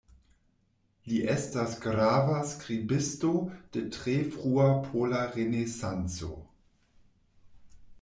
Li 1.11 1.19
estas 1.33 1.75
grava 1.83 2.39
skribisto 2.53 3.35
de 3.77 3.85
tre 3.99 4.19
frua 4.33 4.67
pola 4.89 5.25
renesanco. 5.39 6.37